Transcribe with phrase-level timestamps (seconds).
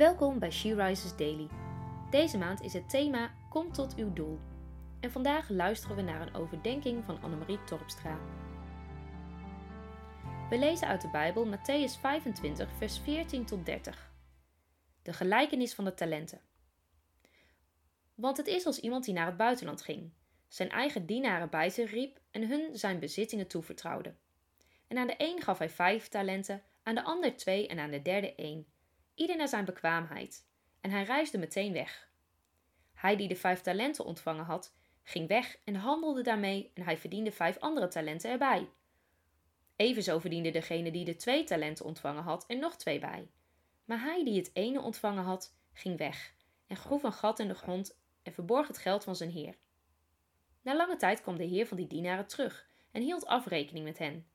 [0.00, 1.48] Welkom bij She Rises Daily.
[2.10, 4.38] Deze maand is het thema Kom tot uw doel.
[5.00, 8.18] En vandaag luisteren we naar een overdenking van Annemarie Torpstra.
[10.50, 14.12] We lezen uit de Bijbel Matthäus 25, vers 14 tot 30.
[15.02, 16.40] De gelijkenis van de talenten.
[18.14, 20.12] Want het is als iemand die naar het buitenland ging,
[20.48, 24.14] zijn eigen dienaren bij zich riep en hun zijn bezittingen toevertrouwde.
[24.88, 28.02] En aan de een gaf hij vijf talenten, aan de ander twee en aan de
[28.02, 28.69] derde één
[29.20, 30.46] ieder naar zijn bekwaamheid,
[30.80, 32.10] en hij reisde meteen weg.
[32.94, 37.32] Hij die de vijf talenten ontvangen had, ging weg en handelde daarmee en hij verdiende
[37.32, 38.68] vijf andere talenten erbij.
[39.76, 43.30] Evenzo verdiende degene die de twee talenten ontvangen had er nog twee bij.
[43.84, 46.34] Maar hij die het ene ontvangen had, ging weg
[46.66, 49.54] en groef een gat in de grond en verborg het geld van zijn heer.
[50.62, 54.26] Na lange tijd kwam de heer van die dienaren terug en hield afrekening met hen.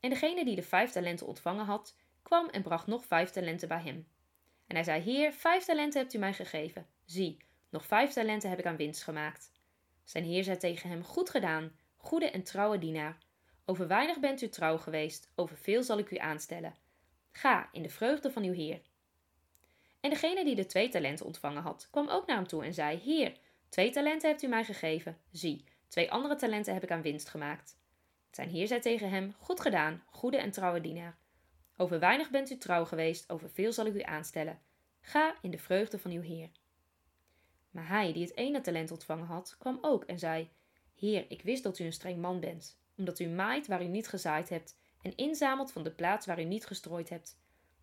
[0.00, 3.82] En degene die de vijf talenten ontvangen had, kwam en bracht nog vijf talenten bij
[3.82, 4.12] hem.
[4.66, 6.86] En hij zei: Heer, vijf talenten hebt u mij gegeven.
[7.04, 7.36] Zie,
[7.70, 9.50] nog vijf talenten heb ik aan winst gemaakt.
[10.04, 13.18] Zijn heer zei tegen hem: Goed gedaan, goede en trouwe dienaar.
[13.64, 16.74] Over weinig bent u trouw geweest, over veel zal ik u aanstellen.
[17.32, 18.80] Ga in de vreugde van uw heer.
[20.00, 22.98] En degene die de twee talenten ontvangen had, kwam ook naar hem toe en zei:
[22.98, 23.36] Heer,
[23.68, 25.18] twee talenten hebt u mij gegeven.
[25.30, 27.76] Zie, twee andere talenten heb ik aan winst gemaakt.
[28.30, 31.16] Zijn heer zei tegen hem: Goed gedaan, goede en trouwe dienaar.
[31.76, 34.60] Over weinig bent u trouw geweest, over veel zal ik u aanstellen.
[35.00, 36.50] Ga in de vreugde van uw Heer.
[37.70, 40.50] Maar hij, die het ene talent ontvangen had, kwam ook en zei:
[40.94, 44.08] Heer, ik wist dat u een streng man bent, omdat u maait waar u niet
[44.08, 47.38] gezaaid hebt en inzamelt van de plaats waar u niet gestrooid hebt.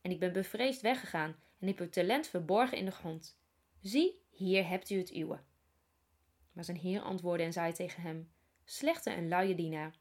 [0.00, 3.38] En ik ben bevreesd weggegaan en heb uw talent verborgen in de grond.
[3.80, 5.40] Zie, hier hebt u het uwe.
[6.52, 8.32] Maar zijn heer antwoordde en zei tegen hem:
[8.64, 9.98] Slechte en luie dienaar.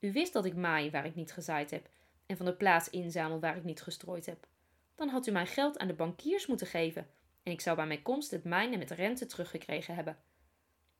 [0.00, 1.88] U wist dat ik maai waar ik niet gezaaid heb
[2.32, 4.46] en van de plaats inzamel waar ik niet gestrooid heb.
[4.94, 7.06] Dan had u mijn geld aan de bankiers moeten geven
[7.42, 10.18] en ik zou bij mijn komst het mijne met rente teruggekregen hebben.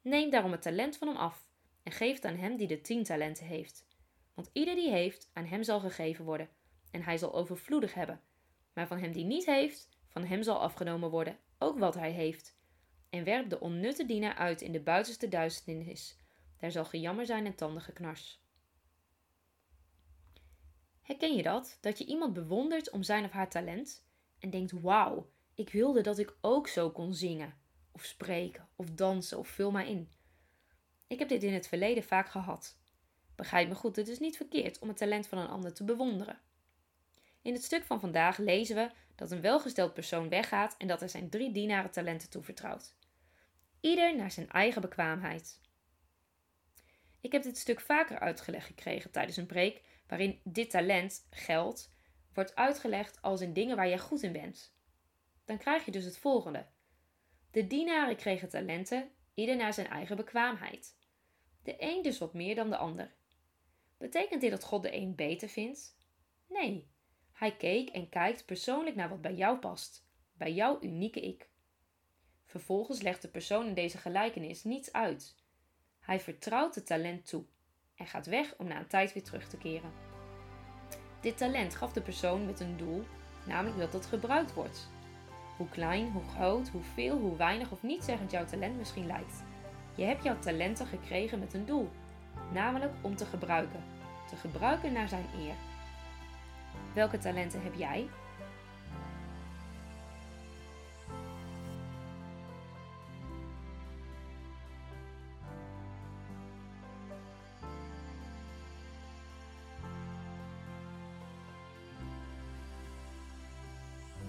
[0.02, 1.46] Neem daarom het talent van hem af
[1.82, 3.86] en geef het aan hem die de tien talenten heeft.
[4.34, 6.48] Want ieder die heeft, aan hem zal gegeven worden,
[6.90, 8.20] en hij zal overvloedig hebben.
[8.72, 12.56] Maar van hem die niet heeft, van hem zal afgenomen worden, ook wat hij heeft.
[13.10, 16.16] En werp de onnutte dienaar uit in de buitenste duisternis.
[16.58, 18.41] Daar zal gejammer zijn en tandengeknars.
[21.02, 21.78] Herken je dat?
[21.80, 24.04] Dat je iemand bewondert om zijn of haar talent
[24.38, 27.54] en denkt: wauw, ik wilde dat ik ook zo kon zingen,
[27.92, 30.10] of spreken, of dansen, of vul maar in.
[31.06, 32.78] Ik heb dit in het verleden vaak gehad.
[33.34, 36.40] Begrijp me goed, het is niet verkeerd om het talent van een ander te bewonderen.
[37.42, 41.08] In het stuk van vandaag lezen we dat een welgesteld persoon weggaat en dat er
[41.08, 42.94] zijn drie dienaren talenten toevertrouwt.
[43.80, 45.60] Ieder naar zijn eigen bekwaamheid.
[47.20, 51.90] Ik heb dit stuk vaker uitgelegd gekregen tijdens een preek waarin dit talent, geld,
[52.32, 54.74] wordt uitgelegd als in dingen waar jij goed in bent.
[55.44, 56.66] Dan krijg je dus het volgende.
[57.50, 60.96] De dienaren kregen talenten, ieder naar zijn eigen bekwaamheid.
[61.62, 63.14] De een dus wat meer dan de ander.
[63.98, 65.96] Betekent dit dat God de een beter vindt?
[66.48, 66.90] Nee.
[67.32, 71.48] Hij keek en kijkt persoonlijk naar wat bij jou past, bij jouw unieke ik.
[72.44, 75.36] Vervolgens legt de persoon in deze gelijkenis niets uit.
[76.00, 77.44] Hij vertrouwt het talent toe
[77.96, 79.90] en gaat weg om na een tijd weer terug te keren.
[81.20, 83.04] Dit talent gaf de persoon met een doel,
[83.46, 84.88] namelijk dat het gebruikt wordt.
[85.56, 89.42] Hoe klein, hoe groot, hoeveel, hoe weinig of niet zeggend jouw talent misschien lijkt.
[89.94, 91.90] Je hebt jouw talenten gekregen met een doel,
[92.52, 93.84] namelijk om te gebruiken.
[94.28, 95.54] Te gebruiken naar zijn eer.
[96.94, 98.08] Welke talenten heb jij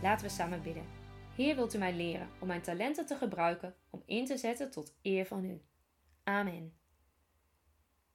[0.04, 0.86] Laten we samen bidden.
[1.36, 4.94] Heer, wilt u mij leren om mijn talenten te gebruiken om in te zetten tot
[5.02, 5.62] eer van u.
[6.24, 6.74] Amen.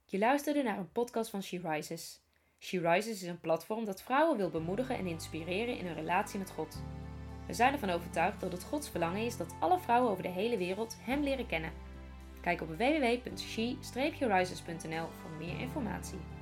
[0.05, 2.23] Je luisterde naar een podcast van She Rises.
[2.59, 6.51] She Rises is een platform dat vrouwen wil bemoedigen en inspireren in hun relatie met
[6.51, 6.83] God.
[7.47, 10.57] We zijn ervan overtuigd dat het Gods verlangen is dat alle vrouwen over de hele
[10.57, 11.73] wereld Hem leren kennen.
[12.41, 16.38] Kijk op www.she-rises.nl voor meer informatie.